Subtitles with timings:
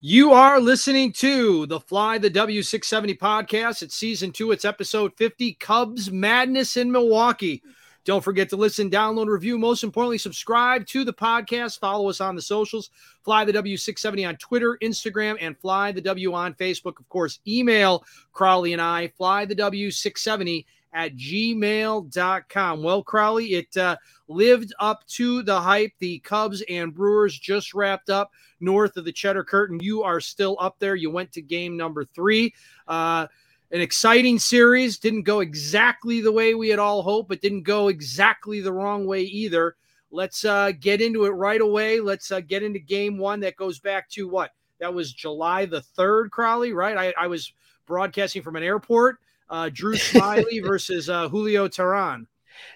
[0.00, 3.82] You are listening to the Fly the W670 podcast.
[3.82, 7.64] It's season two, it's episode 50 Cubs Madness in Milwaukee.
[8.04, 9.58] Don't forget to listen, download, review.
[9.58, 11.80] Most importantly, subscribe to the podcast.
[11.80, 12.90] Follow us on the socials.
[13.24, 17.00] Fly the W670 on Twitter, Instagram, and Fly the W on Facebook.
[17.00, 22.82] Of course, email Crawly and I, Fly the W670 at gmail.com.
[22.82, 23.96] Well, Crawly, it uh,
[24.28, 25.92] lived up to the hype.
[25.98, 28.30] The Cubs and Brewers just wrapped up
[28.60, 29.80] north of the Cheddar Curtain.
[29.80, 30.96] You are still up there.
[30.96, 32.54] You went to game number three.
[32.86, 33.26] Uh,
[33.70, 34.98] an exciting series.
[34.98, 39.06] Didn't go exactly the way we had all hoped, but didn't go exactly the wrong
[39.06, 39.76] way either.
[40.10, 42.00] Let's uh, get into it right away.
[42.00, 44.52] Let's uh, get into game one that goes back to what?
[44.80, 46.96] That was July the 3rd, Crawly, right?
[46.96, 47.52] I, I was
[47.86, 49.18] broadcasting from an airport.
[49.50, 52.26] Uh, Drew Smyly versus uh, Julio Teheran.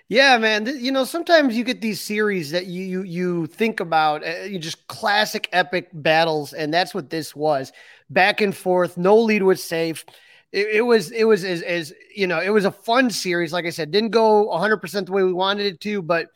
[0.08, 0.66] Yeah, man.
[0.66, 4.58] You know, sometimes you get these series that you you, you think about, uh, you
[4.58, 7.72] just classic epic battles, and that's what this was.
[8.10, 10.04] Back and forth, no lead was safe.
[10.52, 13.52] It, it was it was as, as you know, it was a fun series.
[13.52, 16.28] Like I said, didn't go 100 percent the way we wanted it to, but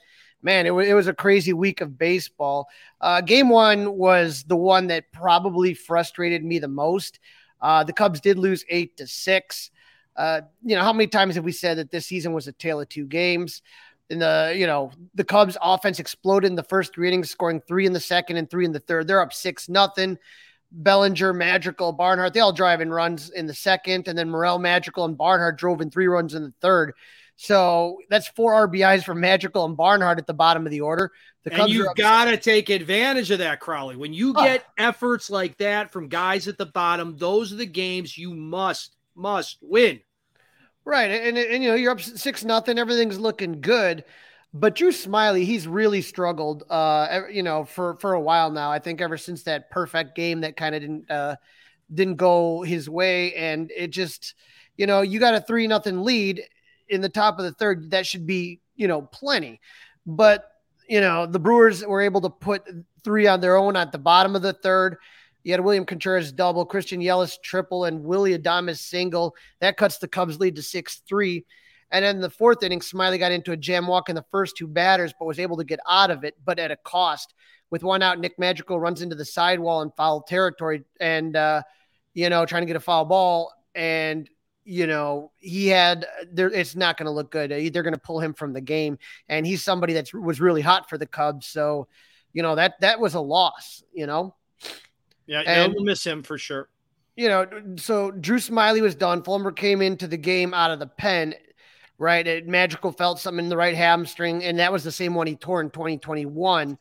[0.42, 2.68] man, it was it was a crazy week of baseball.
[3.00, 7.20] Uh, game one was the one that probably frustrated me the most.
[7.60, 9.70] Uh, the Cubs did lose eight to six.
[10.16, 12.80] Uh, you know, how many times have we said that this season was a tale
[12.80, 13.62] of two games?
[14.08, 17.86] In the, you know, the Cubs offense exploded in the first three innings, scoring three
[17.86, 19.08] in the second and three in the third.
[19.08, 20.18] They're up six nothing.
[20.72, 25.04] Bellinger, Madrigal, Barnhart, they all drive in runs in the second, and then Morel, Madrigal,
[25.04, 26.92] and Barnhart drove in three runs in the third.
[27.36, 31.12] So that's four RBIs for Madrigal and Barnhart at the bottom of the order.
[31.44, 33.94] The Cubs and you've got to take advantage of that, Crawly.
[33.96, 34.72] When you get oh.
[34.78, 39.58] efforts like that from guys at the bottom, those are the games you must, must
[39.60, 40.00] win.
[40.86, 42.78] Right, and, and, you know you're up six nothing.
[42.78, 44.04] Everything's looking good,
[44.54, 46.62] but Drew Smyly, he's really struggled.
[46.70, 48.70] Uh, you know, for for a while now.
[48.70, 51.34] I think ever since that perfect game that kind of didn't uh
[51.92, 54.34] didn't go his way, and it just,
[54.76, 56.44] you know, you got a three nothing lead
[56.88, 57.90] in the top of the third.
[57.90, 59.60] That should be you know plenty,
[60.06, 60.52] but
[60.88, 62.62] you know the Brewers were able to put
[63.02, 64.98] three on their own at the bottom of the third.
[65.46, 69.36] You had William Contreras double, Christian Yelich triple, and Willie Adames single.
[69.60, 71.44] That cuts the Cubs lead to 6 3.
[71.92, 74.66] And then the fourth inning, Smyly got into a jam walk in the first two
[74.66, 77.32] batters, but was able to get out of it, but at a cost.
[77.70, 81.62] With one out, Nick Madrigal runs into the sidewall in foul territory and, uh,
[82.12, 83.52] you know, trying to get a foul ball.
[83.72, 84.28] And,
[84.64, 87.52] you know, he had there, it's not going to look good.
[87.52, 88.98] They're going to pull him from the game.
[89.28, 91.46] And he's somebody that was really hot for the Cubs.
[91.46, 91.86] So,
[92.32, 94.34] you know, that, that was a loss, you know?
[95.26, 96.68] Yeah, and, we'll miss him for sure.
[97.16, 99.22] You know, so Drew Smyly was done.
[99.22, 101.34] Fulmer came into the game out of the pen,
[101.98, 102.26] right?
[102.26, 105.34] It, Madrigal felt something in the right hamstring, and that was the same one he
[105.34, 106.78] tore in 2021.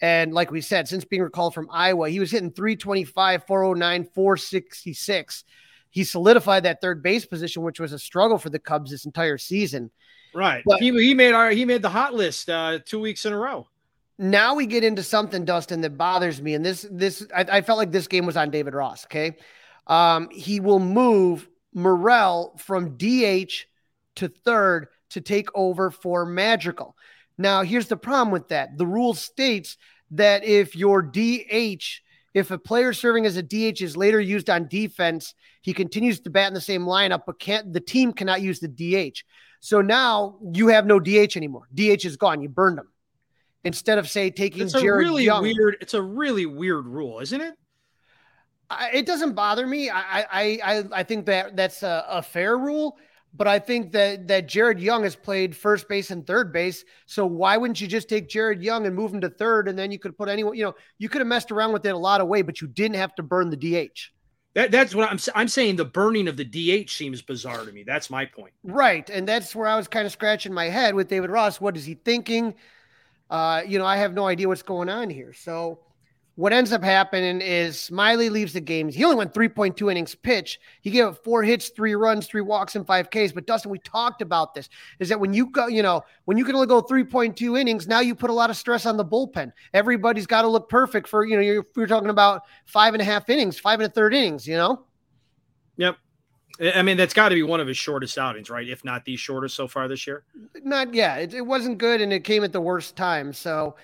[0.00, 5.44] And like we said, since being recalled from Iowa, he was hitting 325, 409, 466.
[5.90, 9.36] He solidified that third base position, which was a struggle for the Cubs this entire
[9.36, 9.90] season.
[10.32, 10.62] Right.
[10.64, 13.38] But, he, he made our he made the hot list uh, two weeks in a
[13.38, 13.68] row
[14.22, 16.54] now we get into something, Dustin, that bothers me.
[16.54, 19.04] And this, this, I, I felt like this game was on David Ross.
[19.06, 19.36] Okay.
[19.88, 23.52] Um, he will move Morel from DH
[24.16, 26.96] to third to take over for Madrigal.
[27.36, 28.78] Now, here's the problem with that.
[28.78, 29.76] The rule states
[30.12, 31.82] that if your DH,
[32.32, 36.30] if a player serving as a DH is later used on defense, he continues to
[36.30, 39.24] bat in the same lineup, but can't the team cannot use the DH.
[39.60, 41.68] So now you have no DH anymore.
[41.74, 42.40] DH is gone.
[42.40, 42.88] You burned him
[43.64, 45.42] instead of say taking it's Jared really Young.
[45.42, 47.54] Weird, it's a really weird rule, isn't it?
[48.70, 49.90] I, it doesn't bother me.
[49.90, 52.96] I I I, I think that that's a, a, fair rule,
[53.34, 56.84] but I think that that Jared Young has played first base and third base.
[57.06, 59.92] So why wouldn't you just take Jared Young and move him to third, and then
[59.92, 60.56] you could put anyone?
[60.56, 62.68] You know, you could have messed around with it a lot of way, but you
[62.68, 63.98] didn't have to burn the DH.
[64.54, 65.76] That, that's what I'm I'm saying.
[65.76, 67.84] The burning of the DH seems bizarre to me.
[67.84, 68.52] That's my point.
[68.62, 71.60] Right, and that's where I was kind of scratching my head with David Ross.
[71.60, 72.54] What is he thinking?
[73.32, 75.32] Uh, you know, I have no idea what's going on here.
[75.32, 75.78] So
[76.34, 78.90] what ends up happening is Smyly leaves the game.
[78.90, 80.60] He only went 3.2 innings pitch.
[80.82, 83.32] He gave up four hits, three runs, three walks, and five Ks.
[83.32, 84.68] But Dustin, we talked about this.
[84.98, 88.00] Is that when you go, you know, when you can only go 3.2 innings, now
[88.00, 89.50] you put a lot of stress on the bullpen.
[89.72, 93.04] Everybody's got to look perfect for, you know, you're, you're talking about five and a
[93.06, 94.84] half innings, five and a third innings, you know?
[96.62, 98.68] I mean, that's got to be one of his shortest outings, right?
[98.68, 100.22] If not the shortest so far this year.
[100.62, 103.32] Not yeah, it, it wasn't good, and it came at the worst time.
[103.32, 103.74] So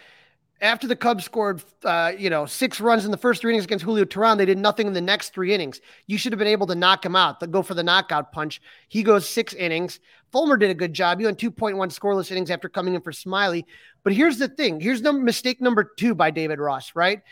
[0.60, 3.84] after the Cubs scored, uh, you know, six runs in the first three innings against
[3.84, 5.80] Julio Teheran, they did nothing in the next three innings.
[6.06, 8.60] You should have been able to knock him out, go for the knockout punch.
[8.88, 10.00] He goes six innings.
[10.30, 11.18] Fulmer did a good job.
[11.18, 13.64] He went 2.1 scoreless innings after coming in for Smyly.
[14.04, 14.80] But here's the thing.
[14.80, 17.22] Here's the mistake number two by David Ross, right?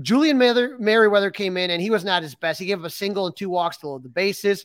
[0.00, 2.58] Julian Merryweather came in and he was not his best.
[2.58, 4.64] He gave up a single and two walks to load the bases.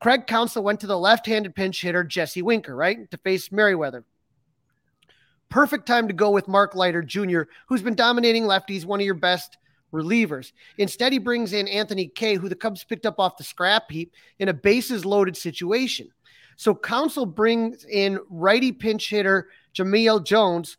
[0.00, 4.04] Craig Counsell went to the left-handed pinch hitter Jesse Winker, right, to face Merryweather.
[5.48, 9.14] Perfect time to go with Mark Leiter Jr., who's been dominating lefties, one of your
[9.14, 9.56] best
[9.92, 10.52] relievers.
[10.76, 14.12] Instead, he brings in Anthony Kay, who the Cubs picked up off the scrap heap
[14.40, 16.08] in a bases loaded situation.
[16.56, 20.76] So Counsell brings in righty pinch hitter Jamil Jones,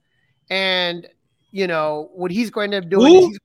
[0.49, 1.07] and
[1.51, 3.39] you know what he's going to do is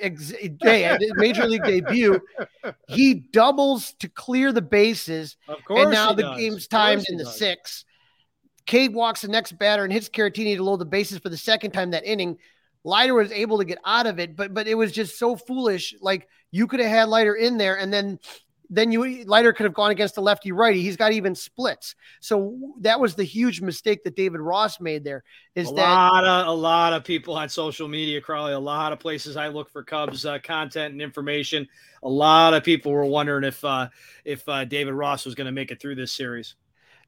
[0.00, 2.20] ex- uh, major league debut.
[2.88, 5.36] He doubles to clear the bases,
[5.68, 6.38] and now the does.
[6.38, 7.38] game's timed in the does.
[7.38, 7.84] six.
[8.66, 11.70] Cade walks the next batter and hits Caratini to load the bases for the second
[11.70, 12.36] time that inning.
[12.84, 15.94] Leiter was able to get out of it, but but it was just so foolish.
[16.00, 18.18] Like you could have had Leiter in there, and then
[18.70, 20.82] then you Leiter could have gone against the lefty righty.
[20.82, 21.94] He's got even splits.
[22.20, 25.24] So that was the huge mistake that David Ross made there.
[25.54, 28.92] Is a that lot of a lot of people on social media, Crawly, a lot
[28.92, 31.66] of places I look for Cubs uh, content and information.
[32.02, 33.88] A lot of people were wondering if uh,
[34.24, 36.54] if uh, David Ross was going to make it through this series.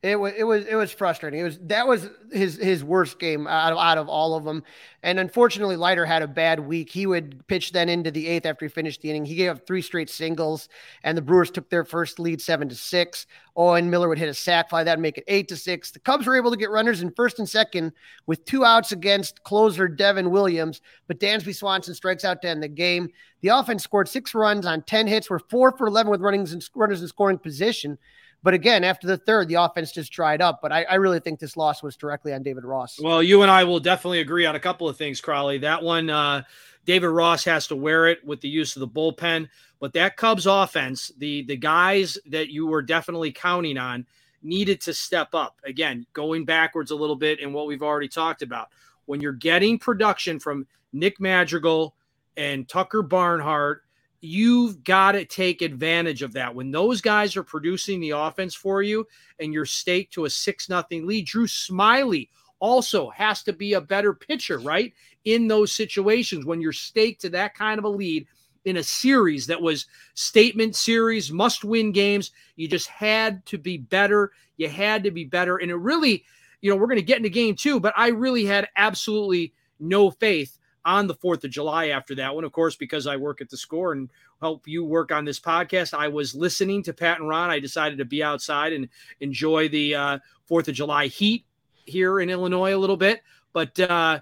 [0.03, 1.41] It was it was it was frustrating.
[1.41, 4.63] It was that was his his worst game out of out of all of them.
[5.03, 6.89] And unfortunately, Leiter had a bad week.
[6.89, 9.27] He would pitch then into the eighth after he finished the inning.
[9.27, 10.71] He gave up three straight singles,
[11.05, 13.27] and the Brewers took their first lead seven to six.
[13.57, 15.91] Owen Miller would hit a sac fly that'd make it eight to six.
[15.91, 17.93] The Cubs were able to get runners in first and second
[18.25, 22.69] with two outs against closer Devin Williams, but Dansby Swanson strikes out to end the
[22.69, 23.11] game.
[23.43, 25.29] The offense scored six runs on ten hits.
[25.29, 27.99] Were four for eleven with runnings and runners in scoring position.
[28.43, 30.61] But again, after the third, the offense just dried up.
[30.63, 32.99] But I, I, really think this loss was directly on David Ross.
[33.01, 35.59] Well, you and I will definitely agree on a couple of things, Crawly.
[35.59, 36.43] That one, uh,
[36.87, 39.49] David Ross has to wear it with the use of the bullpen.
[39.79, 44.07] But that Cubs offense, the the guys that you were definitely counting on,
[44.43, 45.61] needed to step up.
[45.65, 48.69] Again, going backwards a little bit in what we've already talked about.
[49.07, 51.95] When you're getting production from Nick Madrigal
[52.37, 53.83] and Tucker Barnhart
[54.21, 56.55] you've got to take advantage of that.
[56.55, 59.07] When those guys are producing the offense for you
[59.39, 62.29] and you're staked to a six nothing lead, Drew Smyly
[62.59, 64.93] also has to be a better pitcher, right?
[65.25, 68.27] In those situations when you're staked to that kind of a lead
[68.67, 73.79] in a series that was statement series, must win games, you just had to be
[73.79, 74.33] better.
[74.59, 75.57] You had to be better.
[75.57, 76.25] And it really,
[76.61, 80.11] you know, we're going to get into game two, but I really had absolutely no
[80.11, 82.45] faith on the 4th of July after that one.
[82.45, 84.11] Of course, because I work at the score and
[84.41, 87.51] help you work on this podcast, I was listening to Pat and Ron.
[87.51, 88.89] I decided to be outside and
[89.21, 90.19] enjoy the uh,
[90.51, 91.45] 4th of July heat
[91.87, 93.23] here in Illinois a little bit.
[93.53, 94.21] But uh,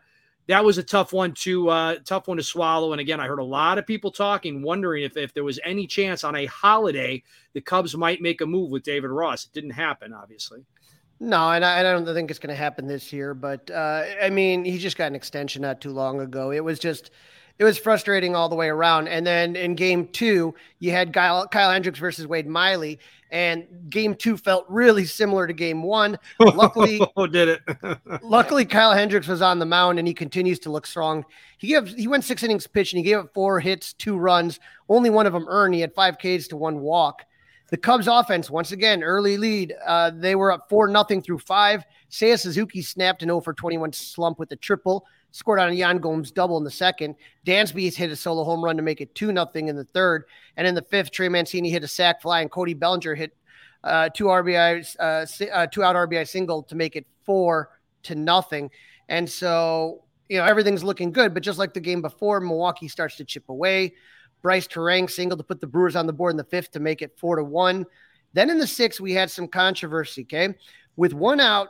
[0.48, 2.92] that was a tough one to uh, tough one to swallow.
[2.92, 5.86] And again, I heard a lot of people talking, wondering if, if there was any
[5.86, 7.22] chance on a holiday
[7.52, 9.44] the Cubs might make a move with David Ross.
[9.44, 10.64] It didn't happen, obviously.
[11.20, 13.34] No, and I, I don't think it's going to happen this year.
[13.34, 16.50] But uh, I mean, he just got an extension not too long ago.
[16.52, 17.10] It was just,
[17.58, 19.08] it was frustrating all the way around.
[19.08, 23.00] And then in game two, you had Kyle, Kyle Hendricks versus Wade Miley,
[23.30, 26.18] and game two felt really similar to game one.
[26.38, 27.98] Luckily, oh, did it?
[28.22, 31.24] luckily, Kyle Hendricks was on the mound, and he continues to look strong.
[31.58, 34.60] He gave he went six innings pitch, and he gave up four hits, two runs,
[34.88, 35.74] only one of them earned.
[35.74, 37.24] He had five Ks to one walk.
[37.70, 39.74] The Cubs offense, once again, early lead.
[39.86, 41.84] Uh, they were up 4 nothing through five.
[42.10, 45.98] Seiya Suzuki snapped an 0 for 21 slump with a triple, scored on a Yan
[45.98, 47.14] Gomes double in the second.
[47.46, 50.24] Dansby hit a solo home run to make it 2 nothing in the third.
[50.56, 53.36] And in the fifth, Trey Mancini hit a sac fly, and Cody Bellinger hit
[53.84, 57.68] uh, two RBI, uh, uh, two out RBI single to make it 4
[58.04, 58.70] to nothing.
[59.10, 61.34] And so, you know, everything's looking good.
[61.34, 63.94] But just like the game before, Milwaukee starts to chip away.
[64.42, 67.02] Brice Turang single to put the Brewers on the board in the fifth to make
[67.02, 67.86] it four to one.
[68.32, 70.22] Then in the sixth, we had some controversy.
[70.22, 70.54] Okay.
[70.96, 71.68] With one out,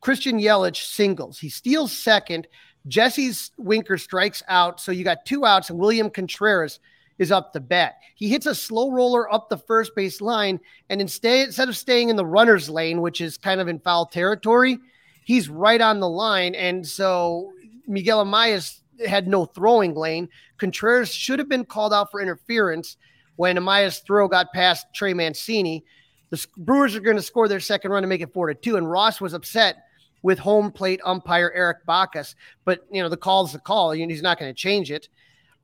[0.00, 1.38] Christian Yelich singles.
[1.38, 2.46] He steals second.
[2.88, 4.80] Jesse's Winker strikes out.
[4.80, 6.80] So you got two outs, and William Contreras
[7.18, 7.96] is up to bat.
[8.14, 10.58] He hits a slow roller up the first base line,
[10.88, 14.06] and instead, instead of staying in the runner's lane, which is kind of in foul
[14.06, 14.78] territory,
[15.24, 16.54] he's right on the line.
[16.54, 17.52] And so
[17.86, 20.28] Miguel Amaya had no throwing lane.
[20.58, 22.96] Contreras should have been called out for interference
[23.36, 25.84] when Amaya's throw got past Trey Mancini.
[26.30, 28.76] The Brewers are going to score their second run to make it four to two,
[28.76, 29.84] and Ross was upset
[30.22, 32.34] with home plate umpire Erich Bacchus.
[32.64, 33.92] But you know the call's the call.
[33.92, 35.08] He's not going to change it.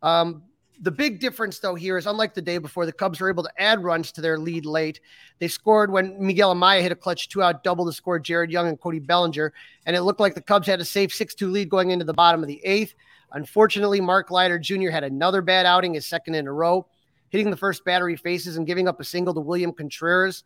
[0.02, 0.42] Um,
[0.80, 3.52] the big difference, though, here is unlike the day before, the Cubs were able to
[3.58, 5.00] add runs to their lead late.
[5.38, 8.68] They scored when Miguel Amaya hit a clutch two out double to score Jared Young
[8.68, 9.52] and Cody Bellinger.
[9.86, 12.12] And it looked like the Cubs had a safe 6 2 lead going into the
[12.12, 12.94] bottom of the eighth.
[13.32, 14.90] Unfortunately, Mark Leiter Jr.
[14.90, 16.86] had another bad outing, his second in a row,
[17.28, 20.44] hitting the first battery faces and giving up a single to William Contreras.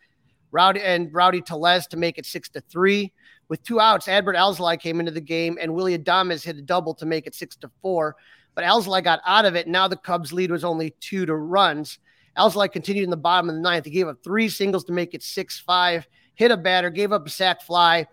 [0.53, 3.13] Rowdy and Rowdy Tellez to make it six to three.
[3.49, 6.95] With two outs, Adbert Alzolay came into the game, and Willy Adames hit a double
[6.95, 8.17] to make it six to four.
[8.55, 9.69] but Alzolay got out of it.
[9.69, 11.99] Now the Cubs lead was only two to runs.
[12.37, 13.85] Alzolay continued in the bottom of the ninth.
[13.85, 17.27] He gave up three singles to make it 6 5, hit a batter, gave up
[17.27, 18.07] a sac fly,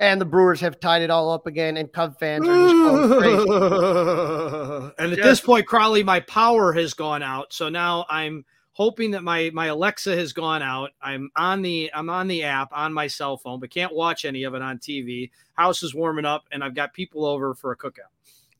[0.00, 1.76] and the Brewers have tied it all up again.
[1.76, 4.94] And Cub fans are just going crazy.
[4.98, 7.52] and at this point, Crawly, my power has gone out.
[7.52, 10.90] So now I'm hoping that my my Alexa has gone out.
[11.00, 14.44] I'm on the I'm on the app on my cell phone, but can't watch any
[14.44, 15.30] of it on TV.
[15.54, 18.10] House is warming up, and I've got people over for a cookout.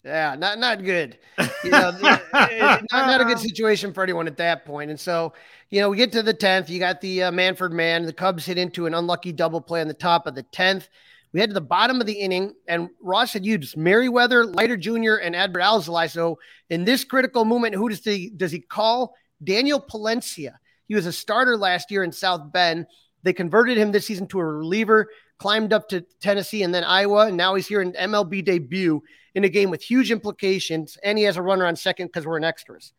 [0.05, 1.19] Yeah, not not good.
[1.65, 4.91] You know, not, not a good situation for anyone at that point.
[4.91, 5.33] And so,
[5.71, 6.69] you know, we get to the tenth.
[6.69, 8.05] You got the uh, Manfred man.
[8.05, 10.89] The Cubs hit into an unlucky double play on the top of the tenth.
[11.35, 15.17] We head to the bottom of the inning, and Ross had used Merryweather, Leiter Jr.,
[15.17, 16.09] and Adbert Alzolay.
[16.09, 16.39] So,
[16.71, 19.17] in this critical moment, who does he does he call?
[19.43, 20.53] Daniel Palencia.
[20.87, 22.87] He was a starter last year in South Bend.
[23.25, 27.27] They converted him this season to a reliever, climbed up to Tennessee and then Iowa,
[27.27, 29.03] and now he's here in MLB debut
[29.35, 30.97] in a game with huge implications.
[31.03, 32.93] And he has a runner on second because we're in extras.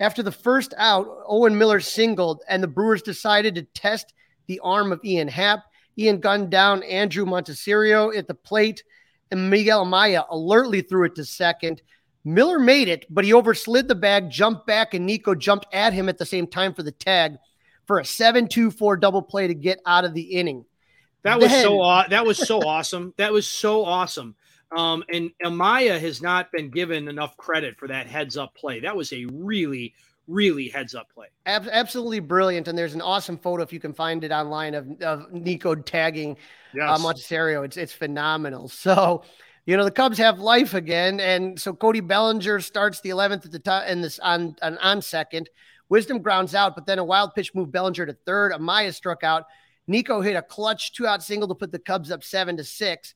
[0.00, 4.12] After the first out, Owen Miller singled, and the Brewers decided to test
[4.48, 5.60] the arm of Ian Happ.
[6.00, 8.82] Ian gunned down Andruw Monasterio at the plate,
[9.30, 11.82] and Miguel Amaya alertly threw it to second.
[12.24, 16.08] Miller made it, but he overslid the bag, jumped back, and Nico jumped at him
[16.08, 17.36] at the same time for the tag
[17.86, 20.64] for a 7-2-4 double play to get out of the inning.
[21.22, 23.12] That was then, so that was so awesome.
[23.18, 24.36] That was so awesome.
[24.74, 28.80] Um, and Amaya has not been given enough credit for that heads up play.
[28.80, 29.94] That was a really,
[30.30, 31.26] really heads up play.
[31.46, 32.68] Ab- absolutely brilliant.
[32.68, 36.36] And there's an awesome photo if you can find it online of, of Nico tagging
[36.72, 36.88] yes.
[36.88, 37.64] uh, Monasterio.
[37.64, 38.70] It's it's phenomenal.
[38.80, 39.24] So
[39.66, 43.52] you know the Cubs have life again, and so Cody Bellinger starts the 11th at
[43.52, 45.50] the top and this on, on on second.
[45.90, 48.52] Wisdom grounds out, but then a wild pitch moved Bellinger to third.
[48.52, 49.44] Amaya struck out.
[49.86, 53.14] Nico hit a clutch two out single to put the Cubs up seven to six.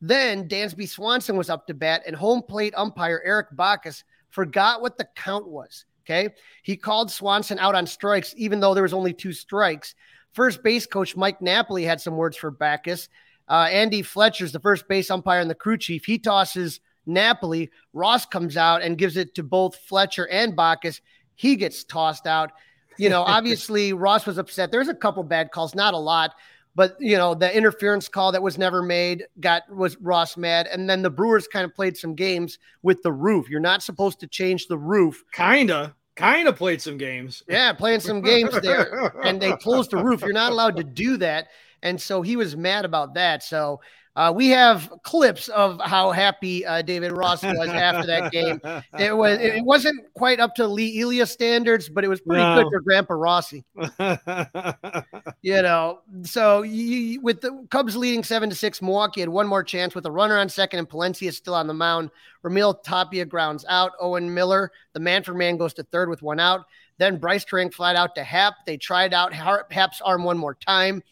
[0.00, 4.98] Then Dansby Swanson was up to bat, and home plate umpire Erich Bacchus forgot what
[4.98, 5.84] the count was.
[6.02, 6.30] Okay.
[6.62, 9.94] He called Swanson out on strikes, even though there was only two strikes.
[10.32, 13.08] First base coach Mike Napoli had some words for Bacchus.
[13.48, 16.04] Uh, Andy Fletcher's the first base umpire and the crew chief.
[16.04, 17.70] He tosses Napoli.
[17.92, 21.00] Ross comes out and gives it to both Fletcher and Bacchus.
[21.34, 22.52] He gets tossed out.
[22.98, 24.70] You know, obviously Ross was upset.
[24.70, 26.34] There's a couple bad calls, not a lot,
[26.74, 30.68] but you know, the interference call that was never made got was Ross mad.
[30.70, 33.48] And then the Brewers kind of played some games with the roof.
[33.50, 35.22] You're not supposed to change the roof.
[35.32, 35.94] Kinda.
[36.14, 37.42] Kind of played some games.
[37.48, 39.14] Yeah, playing some games there.
[39.24, 40.20] and they closed the roof.
[40.20, 41.48] You're not allowed to do that.
[41.82, 43.42] And so he was mad about that.
[43.42, 43.80] So
[44.14, 48.60] uh, we have clips of how happy uh, David Ross was after that game.
[48.98, 52.62] It was it wasn't quite up to Lee Elia standards, but it was pretty no.
[52.62, 53.64] good for Grandpa Rossi.
[55.42, 59.64] you know, so you, with the Cubs leading seven to six, Milwaukee had one more
[59.64, 62.10] chance with a runner on second, and Palencia is still on the mound.
[62.44, 63.92] Raimel Tapia grounds out.
[64.00, 66.66] Owen Miller, the man for man, goes to third with one out.
[66.98, 68.54] Then Brice Turang flat out to Happ.
[68.66, 71.02] They tried out Happ's arm one more time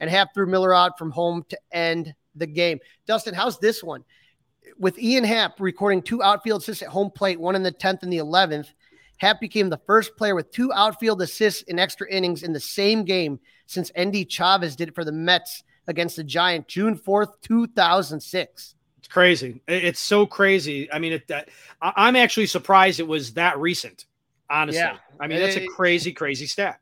[0.00, 2.78] and Happ threw Miller out from home to end the game.
[3.06, 4.04] Dustin, how's this one?
[4.78, 8.12] With Ian Happ recording two outfield assists at home plate, one in the 10th and
[8.12, 8.68] the 11th,
[9.18, 13.04] Happ became the first player with two outfield assists in extra innings in the same
[13.04, 18.74] game since Endy Chavez did it for the Mets against the Giant June 4th, 2006.
[18.98, 19.62] It's crazy.
[19.66, 20.90] It's so crazy.
[20.92, 21.42] I mean, it, uh,
[21.80, 24.06] I'm actually surprised it was that recent,
[24.48, 24.80] honestly.
[24.80, 24.98] Yeah.
[25.18, 26.80] I mean, that's a crazy, crazy stat.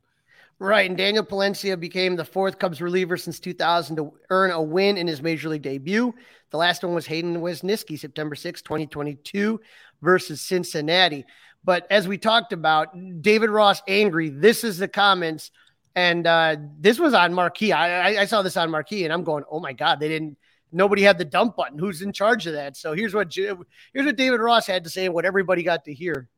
[0.59, 0.89] Right.
[0.89, 5.07] And Daniel Palencia became the fourth Cubs reliever since 2000 to earn a win in
[5.07, 6.15] his major league debut.
[6.51, 9.61] The last one was Hayden Wesneski, September 6, 2022,
[10.01, 11.27] versus Cincinnati.
[11.63, 12.89] But as we talked about,
[13.21, 14.31] David Ross angry.
[14.31, 15.51] This is the comments.
[15.95, 17.73] And uh, this was on Marquee.
[17.73, 20.37] I, I, saw this on Marquee, and I'm going, oh my God, they didn't.
[20.71, 21.79] Nobody had the dump button.
[21.79, 22.77] Who's in charge of that?
[22.77, 23.57] So here's what here's
[23.95, 26.29] what David Ross had to say, and what everybody got to hear.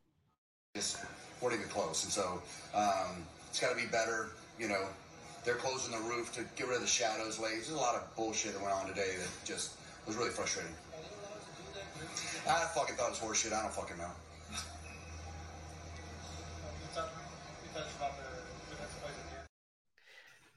[0.75, 1.03] It's
[1.41, 2.41] not even close, and so
[2.73, 4.29] um, it's got to be better.
[4.59, 4.85] You know,
[5.43, 7.53] they're closing the roof to get rid of the shadows late.
[7.53, 9.73] There's a lot of bullshit that went on today that just
[10.05, 10.73] was really frustrating.
[12.47, 13.53] I fucking thought it was horseshit.
[13.53, 14.09] I don't fucking know.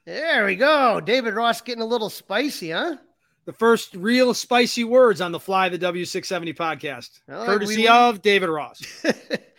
[0.04, 1.00] There we go.
[1.00, 2.96] David Ross getting a little spicy, huh?
[3.44, 8.22] The first real spicy words on the Fly the W670 podcast, well, courtesy we, of
[8.22, 8.82] David Ross.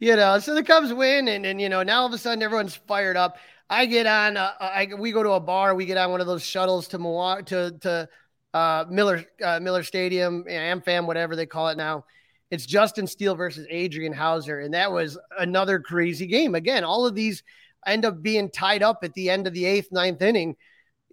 [0.00, 2.42] you know, so the Cubs win, and and you know now all of a sudden
[2.42, 3.36] everyone's fired up.
[3.68, 6.26] I get on, uh, I we go to a bar, we get on one of
[6.26, 8.08] those shuttles to Milwaukee to to
[8.54, 12.04] uh, Miller uh, Miller Stadium, AmFam, whatever they call it now.
[12.50, 16.56] It's Justin Steele versus Adrian Houser, and that was another crazy game.
[16.56, 17.44] Again, all of these
[17.86, 20.56] end up being tied up at the end of the eighth, ninth inning.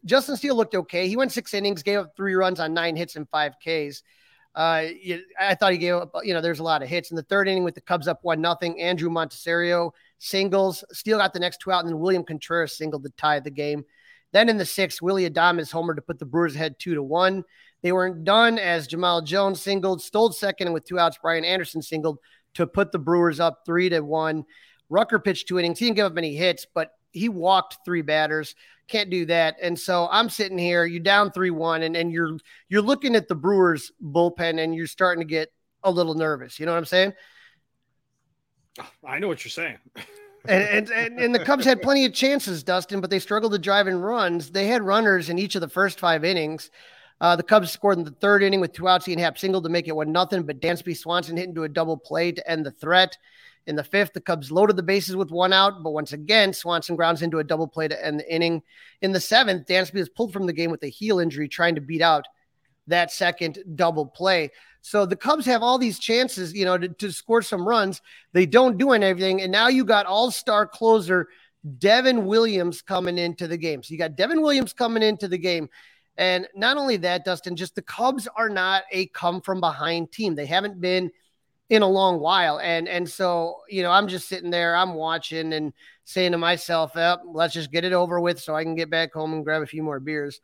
[0.06, 1.08] Justin Steele looked okay.
[1.08, 4.02] He went six innings, gave up three runs on nine hits and five Ks.
[4.58, 4.88] Uh,
[5.40, 7.48] I thought he gave up, you know, there's a lot of hits in the third
[7.48, 8.80] inning with the Cubs up one nothing.
[8.80, 13.12] Andruw Monasterio singles, Steele got the next two out, and then William Contreras singled to
[13.18, 13.86] tie the game.
[14.34, 17.44] Then in the sixth, Willie Adames homer to put the Brewers ahead two to one.
[17.84, 21.84] They weren't done as Jamal Jones singled, stole second, and with two outs, Brian Anderson
[21.84, 22.18] singled
[22.56, 24.44] to put the Brewers up three to one.
[24.90, 25.78] Rucker pitched two innings.
[25.78, 28.56] He didn't give up any hits, but he walked three batters.
[28.88, 29.58] Can't do that.
[29.62, 32.38] And so I'm sitting here, You're down three one, and, and you're
[32.70, 35.52] you're looking at the Brewers bullpen and you're starting to get
[35.84, 36.60] a little nervous.
[36.60, 37.14] You know what I'm saying?
[39.06, 39.78] I know what you're saying.
[40.48, 43.60] and, and, and and the Cubs had plenty of chances, Dustin, but they struggled to
[43.60, 44.52] drive in runs.
[44.52, 46.70] They had runners in each of the first five innings.
[47.20, 49.08] Uh, the Cubs scored in the third inning with two outs.
[49.08, 51.98] Ian Happ single to make it one nothing, but Dansby Swanson hit into a double
[51.98, 53.18] play to end the threat.
[53.68, 56.96] In the fifth, the Cubs loaded the bases with one out, but once again, Swanson
[56.96, 58.64] grounds into a double play to end the inning.
[59.02, 61.82] In the seventh, Dansby was pulled from the game with a heel injury, trying to
[61.82, 62.26] beat out
[62.88, 64.52] that second double play.
[64.80, 68.02] So the Cubs have all these chances, you know, to, to score some runs.
[68.32, 71.28] They don't do anything, and now you got all-star closer
[71.78, 73.84] Devin Williams coming into the game.
[73.84, 75.70] So you got Devin Williams coming into the game.
[76.18, 80.36] And not only that, Dustin, just the Cubs are not a come from behind team.
[80.36, 81.12] They haven't been–
[81.70, 82.60] in a long while.
[82.60, 85.74] And and so, you know, I'm just sitting there, I'm watching and
[86.06, 89.14] saying to myself, oh, let's just get it over with so I can get back
[89.14, 90.40] home and grab a few more beers.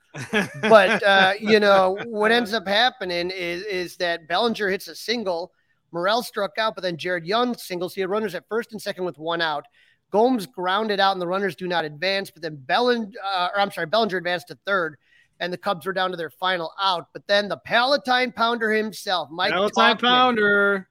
[0.61, 5.51] but uh, you know, what ends up happening is is that Bellinger hits a single,
[5.91, 7.93] Morel struck out, but then Jared Young singles.
[7.93, 9.65] He had runners at first and second with one out.
[10.11, 13.71] Gomes grounded out and the runners do not advance, but then Bellinger, uh, or I'm
[13.71, 14.97] sorry, Bellinger advanced to third
[15.39, 17.07] and the Cubs were down to their final out.
[17.13, 20.87] But then the Palatine Pounder himself, Mike Palatine Pounder,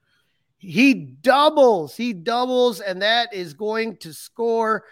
[0.62, 4.85] he doubles, he doubles, and that is going to score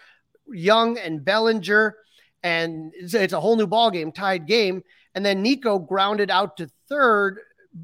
[0.51, 1.95] Young and Bellinger.
[2.43, 4.83] And it's, it's a whole new ball game, tied game.
[5.15, 7.39] And then Nico grounded out to third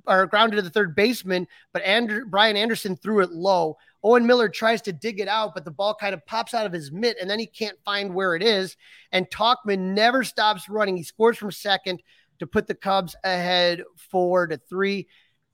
[0.05, 3.77] or grounded to the third baseman, but Andrew, Brian Anderson threw it low.
[4.03, 6.73] Owen Miller tries to dig it out, but the ball kind of pops out of
[6.73, 8.75] his mitt and then he can't find where it is.
[9.13, 10.97] And Tauchman never stops running.
[10.97, 12.03] He scores from second
[12.39, 15.07] to put the Cubs ahead four to three.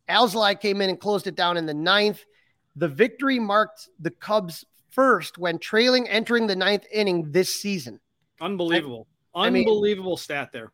[0.10, 2.24] Alzolay came in and closed it down in the ninth.
[2.76, 8.00] The victory marked the Cubs first when trailing entering the ninth inning this season.
[8.42, 9.08] Unbelievable.
[9.34, 10.72] I, Unbelievable I mean, stat there.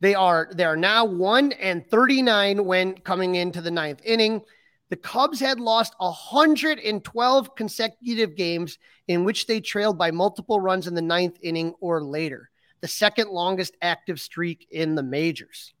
[0.00, 4.42] They are they are now 1 and 39 when coming into the ninth inning.
[4.90, 8.78] The Cubs had lost 112 consecutive games
[9.08, 12.48] in which they trailed by multiple runs in the ninth inning or later,
[12.80, 15.74] the second longest active streak in the majors.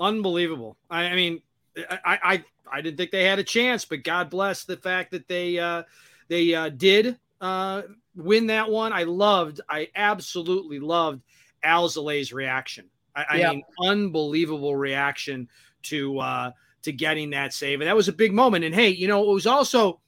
[0.00, 0.76] Unbelievable.
[0.90, 1.42] I, I mean,
[1.76, 5.28] I, I I didn't think they had a chance, but God bless the fact that
[5.28, 5.84] they uh,
[6.28, 7.82] they uh, did uh,
[8.16, 8.92] win that one.
[8.92, 11.22] I loved, I absolutely loved
[11.64, 12.86] Alzolay's reaction.
[13.14, 15.48] I, I mean, unbelievable reaction
[15.84, 16.50] to uh,
[16.82, 18.64] to getting that save, and that was a big moment.
[18.64, 20.00] And hey, you know, it was also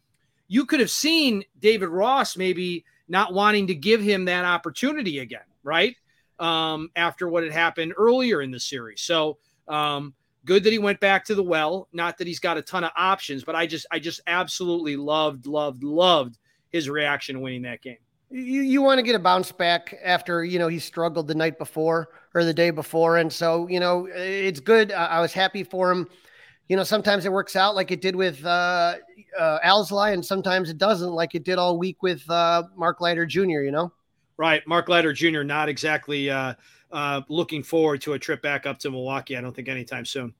[0.48, 5.46] you could have seen David Ross maybe not wanting to give him that opportunity again,
[5.62, 5.94] right?
[6.38, 11.00] Um, after what had happened earlier in the series, so um, good that he went
[11.00, 11.88] back to the well.
[11.92, 15.46] Not that he's got a ton of options, but I just I just absolutely loved,
[15.46, 16.38] loved, loved
[16.70, 17.98] his reaction winning that game.
[18.30, 21.58] You you want to get a bounce back after you know he struggled the night
[21.58, 24.90] before or the day before, and so you know it's good.
[24.92, 26.08] I, I was happy for him.
[26.68, 28.96] You know, sometimes it works out like it did with uh,
[29.38, 33.26] uh, Alzolay, and sometimes it doesn't, like it did all week with uh, Mark Leiter
[33.26, 33.62] Jr.
[33.62, 33.92] You know,
[34.36, 34.66] right?
[34.66, 35.42] Mark Leiter Jr.
[35.42, 36.54] Not exactly uh,
[36.92, 39.36] uh, looking forward to a trip back up to Milwaukee.
[39.36, 40.34] I don't think anytime soon.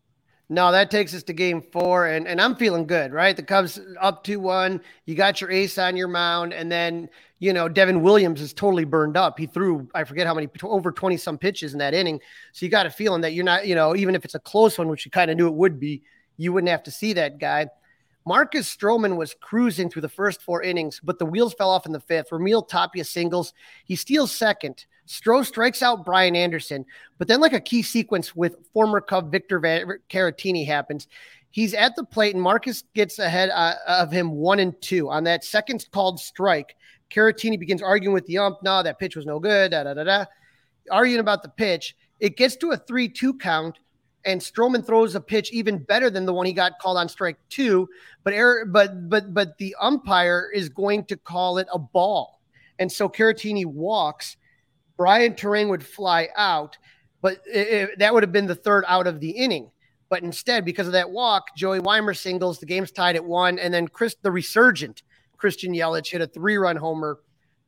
[0.49, 3.37] No, that takes us to game four, and, and I'm feeling good, right?
[3.37, 4.81] The Cubs up 2 1.
[5.05, 7.09] You got your ace on your mound, and then,
[7.41, 9.41] you know, Devin Williams is totally burned up.
[9.41, 12.21] He threw, I forget how many, over 20 some pitches in that inning.
[12.53, 14.79] So you got a feeling that you're not, you know, even if it's a close
[14.79, 16.03] one, which you kind of knew it would be,
[16.37, 17.67] you wouldn't have to see that guy.
[18.25, 21.93] Marcus Stroman was cruising through the first four innings, but the wheels fell off in
[21.93, 22.31] the fifth.
[22.31, 23.53] Raimel Tapia singles.
[23.85, 24.87] He steals second.
[25.07, 26.85] Stroh strikes out Brian Anderson,
[27.19, 29.61] but then like a key sequence with former Cub Victor
[30.11, 31.07] Caratini happens.
[31.51, 35.25] He's at the plate and Marcus gets ahead uh, of him one and two on
[35.25, 36.77] that second called strike.
[37.11, 38.63] Caratini begins arguing with the ump.
[38.63, 39.71] No, that pitch was no good.
[39.71, 40.25] Da da da da.
[40.91, 41.97] Arguing about the pitch.
[42.21, 43.79] It gets to a three-two count,
[44.25, 47.39] and Stroman throws a pitch even better than the one he got called on strike
[47.49, 47.89] two.
[48.25, 52.41] But air, but but but the umpire is going to call it a ball,
[52.79, 54.37] and so Caratini walks
[54.97, 56.79] Brian Turang would fly out,
[57.23, 59.71] but it, it, that would have been the third out of the inning.
[60.09, 62.61] But instead, because of that walk, Joey Wiemer singles.
[62.61, 65.03] The game's tied at one, and then Chris, the resurgent
[65.37, 67.19] Christian Yelich, hit a three-run homer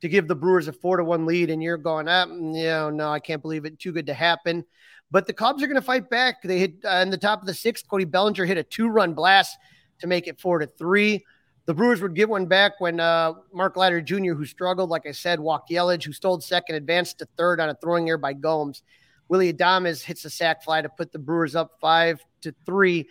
[0.01, 1.49] to give the Brewers a four to one lead.
[1.49, 3.77] And you're going, up, oh, no, no, I can't believe it.
[3.77, 4.63] Too good to happen.
[5.11, 6.41] But the Cubs are going to fight back.
[6.41, 7.87] They hit uh, in the top of the sixth.
[7.89, 9.57] Cody Bellinger hit a two-run blast
[9.99, 11.25] to make it four to three.
[11.69, 15.11] The Brewers would get one back when uh, Mark Leiter Jr., who struggled, like I
[15.11, 18.81] said, walked Yelich, who stole second, advanced to third on a throwing error by Gomes.
[19.27, 23.07] Willie Adames hits a sac fly to put the Brewers up five to three.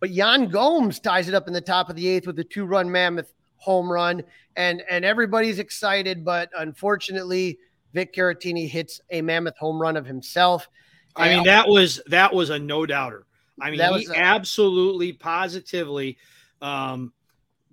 [0.00, 2.90] But Yan Gomes ties it up in the top of the eighth with a two-run
[2.90, 4.22] mammoth home run,
[4.56, 6.24] and and everybody's excited.
[6.24, 7.58] But unfortunately,
[7.92, 10.66] Vic Caratini hits a mammoth home run of himself.
[11.14, 13.26] I mean, that was that was a no doubter.
[13.60, 16.16] I mean, That he was a- absolutely, positively
[16.62, 17.12] um,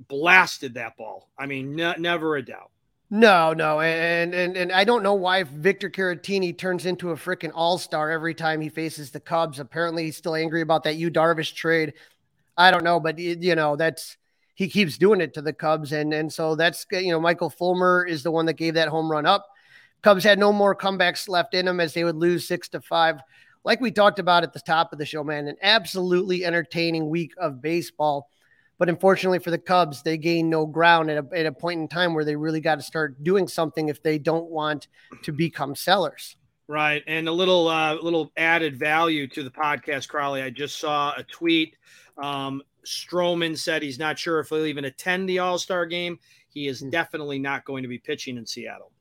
[0.07, 1.29] blasted that ball.
[1.37, 2.71] I mean, ne- never a doubt.
[3.11, 7.51] No, no, and and and I don't know why Victor Caratini turns into a freaking
[7.53, 9.59] all star every time he faces the Cubs.
[9.59, 11.93] Apparently, he's still angry about that Yu Darvish trade.
[12.57, 14.17] I don't know, but you know that's
[14.55, 18.05] he keeps doing it to the Cubs, and and so that's you know Michael Fulmer
[18.05, 19.45] is the one that gave that home run up.
[20.01, 23.19] Cubs had no more comebacks left in them as they would lose six to five.
[23.63, 27.33] Like we talked about at the top of the show, man, an absolutely entertaining week
[27.37, 28.29] of baseball.
[28.77, 31.87] But unfortunately for the Cubs, they gain no ground at a, at a point in
[31.87, 34.87] time where they really got to start doing something if they don't want
[35.23, 36.35] to become sellers.
[36.67, 37.03] Right.
[37.07, 40.41] And a little uh, little added value to the podcast, Crawly.
[40.41, 41.77] I just saw a tweet.
[42.17, 46.19] Um, Stroman said he's not sure if he'll even attend the All Star game.
[46.49, 46.89] He is Hmm.
[46.89, 48.91] definitely not going to be pitching in Seattle.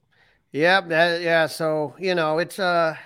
[0.52, 1.46] Yeah, that, yeah.
[1.46, 2.96] So you know, it's uh,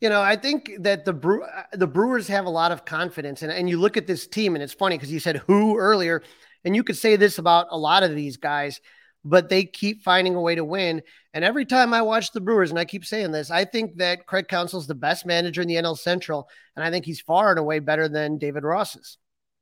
[0.00, 3.50] you know, I think that the uh, the Brewers have a lot of confidence, and
[3.50, 6.22] and you look at this team, and it's funny because you said who earlier,
[6.64, 8.80] and you could say this about a lot of these guys,
[9.24, 11.02] but they keep finding a way to win.
[11.32, 14.26] And every time I watch the Brewers, and I keep saying this, I think that
[14.26, 17.58] Craig Counsell's the best manager in the NL Central, and I think he's far and
[17.58, 19.18] away better than David Ross is.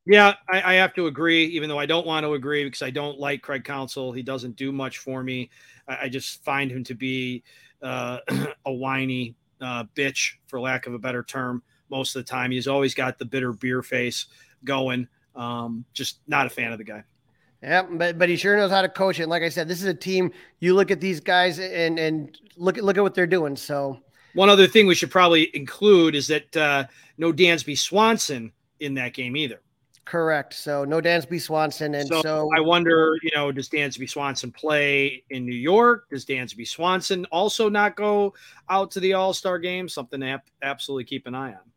[0.06, 2.90] Yeah, I, I have to agree, even though I don't want to agree because I
[2.90, 4.12] don't like Craig Counsell.
[4.12, 5.50] He doesn't do much for me.
[5.88, 7.42] I, I just find him to be
[7.82, 8.18] uh,
[8.66, 12.50] a whiny uh, bitch, for lack of a better term, most of the time.
[12.50, 14.26] He's always got the bitter beer face
[14.64, 15.08] going.
[15.34, 17.04] Um, just not a fan of the guy.
[17.62, 19.22] Yeah, but but he sure knows how to coach it.
[19.22, 20.32] And like I said, this is a team.
[20.60, 23.56] You look at these guys and and look at look at what they're doing.
[23.56, 24.00] So
[24.34, 26.84] One other thing we should probably include is that uh,
[27.16, 29.60] no Dansby Swanson in that game either.
[30.04, 30.54] Correct.
[30.54, 35.24] So no Dansby Swanson, and so, so, I wonder, you know, does Dansby Swanson play
[35.30, 36.08] in New York?
[36.10, 38.34] Does Dansby Swanson also not go
[38.68, 39.88] out to the All Star game?
[39.88, 41.73] Something to ap- absolutely keep an eye on.